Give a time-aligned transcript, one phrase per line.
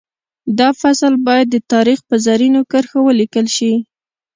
[0.59, 3.73] دا فصل باید د تاریخ په زرینو کرښو ولیکل شي